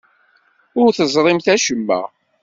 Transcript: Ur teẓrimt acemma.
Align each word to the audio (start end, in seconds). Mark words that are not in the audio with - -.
Ur 0.81 0.89
teẓrimt 0.97 1.47
acemma. 1.55 2.01